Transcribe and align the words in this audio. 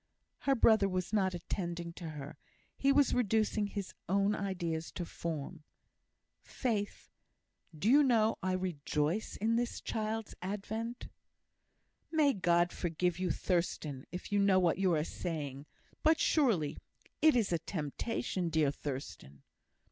Her 0.49 0.55
brother 0.55 0.89
was 0.89 1.13
not 1.13 1.35
attending 1.35 1.93
to 1.93 2.09
her; 2.09 2.35
he 2.75 2.91
was 2.91 3.13
reducing 3.13 3.67
his 3.67 3.93
own 4.09 4.33
ideas 4.33 4.91
to 4.93 5.05
form. 5.05 5.63
"Faith, 6.41 7.11
do 7.77 7.87
you 7.87 8.01
know 8.01 8.35
I 8.41 8.53
rejoice 8.53 9.37
in 9.37 9.57
this 9.57 9.79
child's 9.79 10.33
advent?" 10.41 11.07
"May 12.11 12.33
God 12.33 12.71
forgive 12.71 13.19
you, 13.19 13.29
Thurstan! 13.29 14.07
if 14.11 14.31
you 14.31 14.39
know 14.39 14.57
what 14.57 14.79
you 14.79 14.91
are 14.95 15.03
saying. 15.03 15.67
But, 16.01 16.19
surely, 16.19 16.77
it 17.21 17.35
is 17.35 17.53
a 17.53 17.59
temptation, 17.59 18.49
dear 18.49 18.71
Thurstan." 18.71 19.43